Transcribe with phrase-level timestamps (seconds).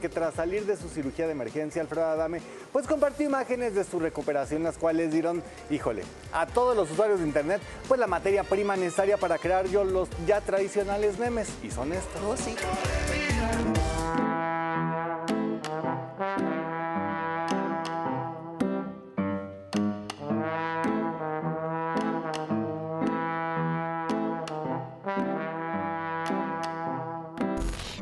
[0.00, 2.40] porque tras salir de su cirugía de emergencia, Alfredo Adame,
[2.72, 7.26] pues compartió imágenes de su recuperación, las cuales dieron, híjole, a todos los usuarios de
[7.26, 11.92] internet, pues la materia prima necesaria para crear yo los ya tradicionales memes, y son
[11.92, 12.22] estos.
[12.22, 12.56] Oh, sí.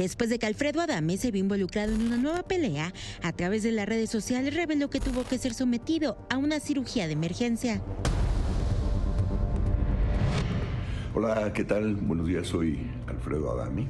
[0.00, 3.70] Después de que Alfredo Adame se vio involucrado en una nueva pelea, a través de
[3.70, 7.82] las redes sociales reveló que tuvo que ser sometido a una cirugía de emergencia.
[11.14, 11.96] Hola, ¿qué tal?
[11.96, 12.78] Buenos días, soy
[13.08, 13.88] Alfredo Adame.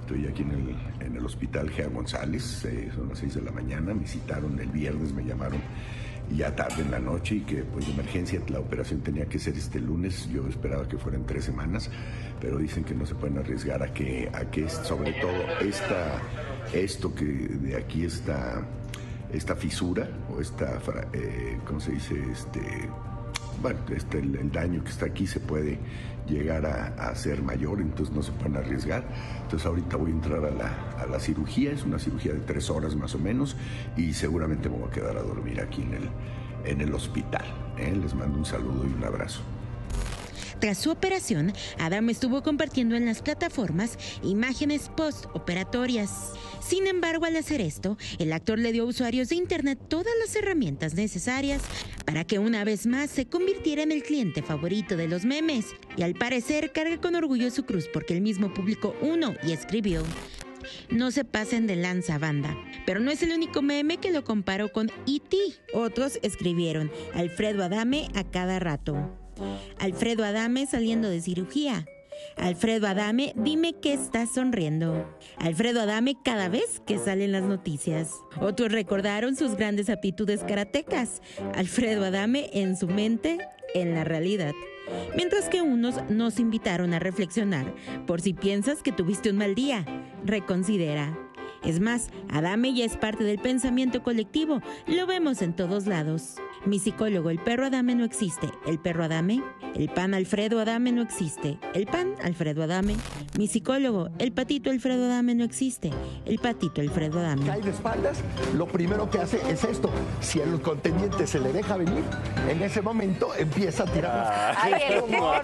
[0.00, 3.52] Estoy aquí en el, en el hospital Gea González, eh, son las 6 de la
[3.52, 5.60] mañana, me citaron el viernes, me llamaron
[6.32, 9.54] ya tarde en la noche y que pues de emergencia la operación tenía que ser
[9.56, 11.90] este lunes, yo esperaba que fueran tres semanas,
[12.40, 16.20] pero dicen que no se pueden arriesgar a que, a que sobre todo esta,
[16.72, 18.66] esto que de aquí está
[19.32, 20.80] esta fisura o esta,
[21.12, 22.14] eh, ¿cómo se dice?
[22.30, 22.60] Este,
[23.64, 25.78] bueno, este, el, daño que está aquí se puede
[26.28, 29.08] llegar a, ser mayor, entonces no se pueden arriesgar.
[29.42, 33.14] Entonces ahorita voy a entrar a la, cirugía, es una cirugía de tres horas más
[33.14, 33.56] o menos,
[33.96, 36.10] y seguramente me voy a quedar a dormir aquí en el,
[36.66, 37.46] en el hospital.
[37.78, 37.96] ¿eh?
[37.98, 39.40] Les mando un saludo y un abrazo.
[40.64, 46.32] Tras su operación, Adam estuvo compartiendo en las plataformas imágenes post-operatorias.
[46.66, 50.34] Sin embargo, al hacer esto, el actor le dio a usuarios de Internet todas las
[50.34, 51.60] herramientas necesarias
[52.06, 55.66] para que una vez más se convirtiera en el cliente favorito de los memes.
[55.98, 60.02] Y al parecer carga con orgullo su cruz porque él mismo publicó uno y escribió.
[60.88, 62.56] No se pasen de lanza, banda.
[62.86, 65.36] Pero no es el único meme que lo comparó con E.T.
[65.74, 69.23] Otros escribieron Alfredo Adame a cada rato.
[69.78, 71.86] Alfredo Adame saliendo de cirugía.
[72.36, 75.08] Alfredo Adame, dime que estás sonriendo.
[75.36, 78.12] Alfredo Adame cada vez que salen las noticias.
[78.40, 81.22] Otros recordaron sus grandes aptitudes karatecas.
[81.54, 83.38] Alfredo Adame en su mente,
[83.74, 84.52] en la realidad.
[85.16, 87.72] Mientras que unos nos invitaron a reflexionar
[88.06, 89.84] por si piensas que tuviste un mal día.
[90.24, 91.16] Reconsidera.
[91.64, 96.34] Es más, Adame ya es parte del pensamiento colectivo, lo vemos en todos lados.
[96.66, 98.48] Mi psicólogo, el perro Adame no existe.
[98.66, 99.42] El perro Adame,
[99.74, 101.58] el pan Alfredo Adame no existe.
[101.74, 102.96] El pan Alfredo Adame.
[103.36, 105.90] Mi psicólogo, el patito Alfredo Adame no existe.
[106.24, 107.44] El patito Alfredo Adame.
[107.44, 108.22] Cae de espaldas,
[108.56, 109.90] lo primero que hace es esto.
[110.22, 112.02] Si el contendiente se le deja venir,
[112.48, 114.54] en ese momento empieza a tirar.
[114.58, 115.42] Ay, el humor.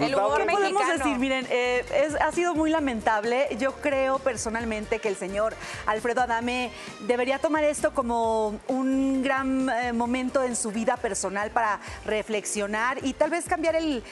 [0.00, 1.18] El humor ¿Qué podemos decir?
[1.18, 1.84] Miren, eh,
[2.20, 3.48] ha sido muy lamentable.
[3.58, 5.54] Yo creo personalmente que el señor
[5.86, 11.80] Alfredo Adame debería tomar esto como un gran eh, momento en su vida personal para
[12.06, 14.02] reflexionar y tal vez cambiar el,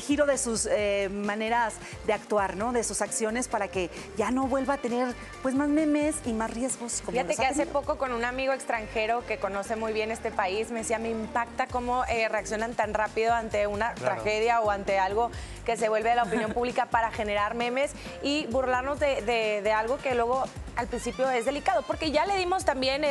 [0.00, 1.74] giro de sus eh, maneras
[2.06, 2.72] de actuar, ¿no?
[2.72, 6.52] De sus acciones para que ya no vuelva a tener pues más memes y más
[6.52, 7.02] riesgos.
[7.04, 10.70] Como Fíjate que hace poco con un amigo extranjero que conoce muy bien este país
[10.70, 15.17] me decía, me impacta cómo reaccionan tan rápido ante una tragedia o ante algo
[15.64, 17.92] que se vuelve a la opinión pública para generar memes
[18.22, 20.44] y burlarnos de, algo que luego
[20.78, 23.02] al principio es delicado, porque ya le dimos también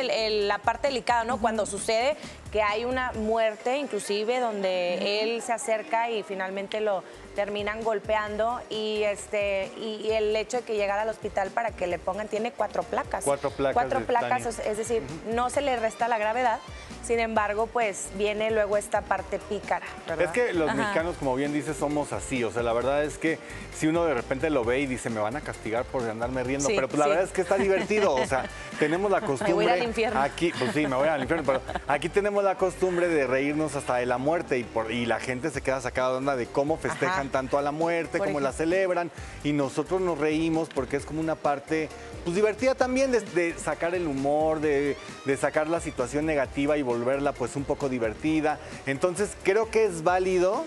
[0.48, 1.38] la parte delicada, ¿no?
[1.38, 2.16] Cuando sucede
[2.50, 9.02] que hay una muerte, inclusive, donde él se acerca y finalmente lo terminan golpeando y
[9.02, 12.82] este y, el hecho de que llegara al hospital para que le pongan tiene cuatro
[12.84, 13.22] placas.
[13.22, 13.74] Cuatro placas.
[13.74, 15.02] Cuatro placas, es decir,
[15.34, 16.60] no se le resta la gravedad.
[17.04, 19.86] Sin embargo, pues viene luego esta parte pícara.
[20.18, 22.44] Es que los mexicanos, como bien dices, somos así.
[22.44, 23.38] O sea, la verdad es que
[23.74, 26.68] si uno de repente lo ve y dice, me van a castigar por andarme riendo,
[26.68, 28.14] pero pues la verdad es que está divertido.
[28.14, 28.44] O sea,
[28.78, 29.48] tenemos la costumbre.
[29.48, 30.20] Me voy al infierno.
[30.20, 33.96] Aquí, pues sí, me voy al infierno, pero aquí tenemos la costumbre de reírnos hasta
[33.96, 36.76] de la muerte y, por, y la gente se queda sacada de onda de cómo
[36.78, 39.10] festejan tanto a la muerte, cómo la celebran
[39.44, 41.88] y nosotros nos reímos porque es como una parte
[42.24, 47.32] pues divertida también de, sacar el humor, de, de, sacar la situación negativa y volverla
[47.32, 48.58] pues un poco divertida.
[48.86, 50.64] Entonces creo que es válido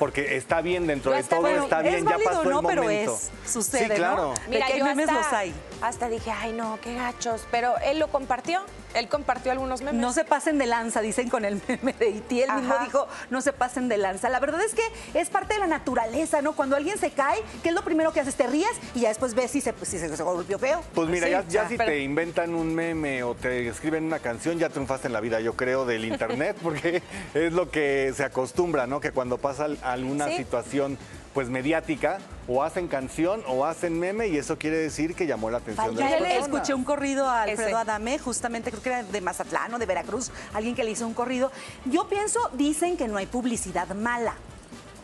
[0.00, 2.68] porque está bien dentro de todo, está bien, ya pasó el momento.
[2.68, 4.32] Pero es, sucede, sí, claro.
[4.48, 5.44] Mira, yo hasta,
[5.82, 8.62] hasta dije, ay no, qué gachos, pero él lo compartió
[8.94, 10.00] él compartió algunos memes.
[10.00, 12.42] No se pasen de lanza, dicen con el meme de Iti.
[12.42, 14.28] Él mismo dijo, no se pasen de lanza.
[14.28, 14.82] La verdad es que
[15.18, 16.52] es parte de la naturaleza, ¿no?
[16.52, 18.34] Cuando alguien se cae, ¿qué es lo primero que haces?
[18.34, 20.82] Te ríes y ya después ves si se, si se, golpeó feo.
[20.94, 25.06] Pues mira, ya, si te inventan un meme o te escriben una canción, ya triunfaste
[25.06, 27.02] en la vida, yo creo, del internet, porque
[27.34, 29.00] es lo que se acostumbra, ¿no?
[29.00, 30.98] Que cuando pasa alguna situación
[31.32, 32.18] pues mediática,
[32.52, 36.02] o hacen canción o hacen meme y eso quiere decir que llamó la atención de
[36.02, 39.86] las escuché un corrido a Alfredo Adame, justamente creo que era de Mazatlán o de
[39.86, 41.52] Veracruz, alguien que le hizo un corrido.
[41.84, 44.34] Yo pienso, dicen que no hay publicidad mala.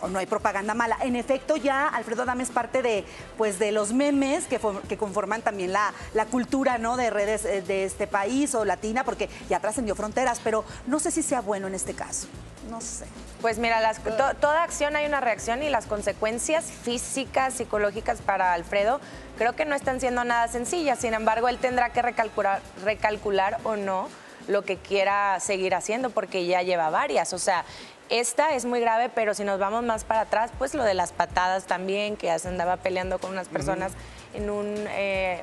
[0.00, 0.96] O no hay propaganda mala.
[1.02, 3.04] En efecto, ya Alfredo Adame es parte de,
[3.36, 6.96] pues, de los memes que, que conforman también la, la cultura ¿no?
[6.96, 11.10] de redes eh, de este país o latina, porque ya trascendió fronteras, pero no sé
[11.10, 12.28] si sea bueno en este caso.
[12.70, 13.06] No sé.
[13.40, 13.92] Pues mira,
[14.40, 19.00] toda acción hay una reacción y las consecuencias físicas, psicológicas para Alfredo
[19.36, 20.98] creo que no están siendo nada sencillas.
[20.98, 24.08] Sin embargo, él tendrá que recalcular, recalcular o no
[24.48, 27.32] lo que quiera seguir haciendo porque ya lleva varias.
[27.32, 27.64] O sea,
[28.08, 31.12] esta es muy grave, pero si nos vamos más para atrás, pues lo de las
[31.12, 33.92] patadas también, que ya se andaba peleando con unas personas
[34.34, 35.42] en un eh,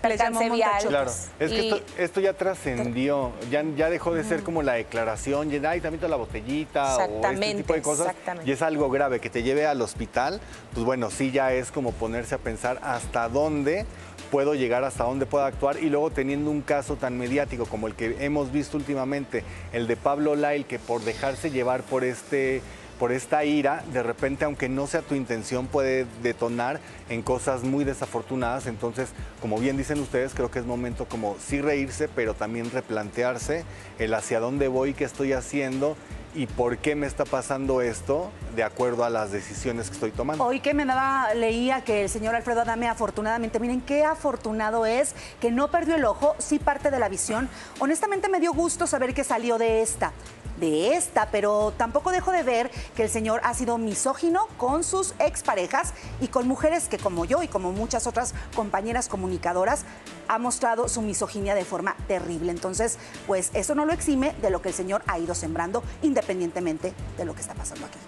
[0.00, 0.82] percance vial.
[0.86, 5.64] Claro, es que esto, ya trascendió, ya, ya dejó de ser como la declaración, y
[5.64, 8.14] ay, también la botellita o este tipo de cosas.
[8.44, 10.40] Y es algo grave, que te lleve al hospital,
[10.74, 13.86] pues bueno, sí ya es como ponerse a pensar hasta dónde
[14.30, 17.94] puedo llegar hasta dónde puedo actuar y luego teniendo un caso tan mediático como el
[17.94, 22.62] que hemos visto últimamente, el de Pablo Lail, que por dejarse llevar por este
[23.00, 27.82] por esta ira, de repente, aunque no sea tu intención, puede detonar en cosas muy
[27.82, 28.66] desafortunadas.
[28.66, 29.08] Entonces,
[29.40, 33.64] como bien dicen ustedes, creo que es momento como sí reírse, pero también replantearse
[33.98, 35.96] el hacia dónde voy, qué estoy haciendo
[36.34, 40.44] y por qué me está pasando esto de acuerdo a las decisiones que estoy tomando.
[40.44, 45.14] Hoy que me daba, leía que el señor Alfredo Adame afortunadamente, miren qué afortunado es
[45.40, 47.48] que no perdió el ojo, sí parte de la visión.
[47.78, 50.12] Honestamente me dio gusto saber que salió de esta
[50.60, 55.14] de esta, pero tampoco dejo de ver que el señor ha sido misógino con sus
[55.18, 59.84] exparejas y con mujeres que como yo y como muchas otras compañeras comunicadoras
[60.28, 62.52] ha mostrado su misoginia de forma terrible.
[62.52, 66.92] Entonces, pues eso no lo exime de lo que el señor ha ido sembrando independientemente
[67.16, 67.98] de lo que está pasando aquí.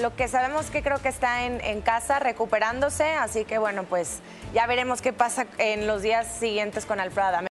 [0.00, 4.20] Lo que sabemos que creo que está en, en casa recuperándose, así que bueno, pues
[4.54, 7.26] ya veremos qué pasa en los días siguientes con Alfredo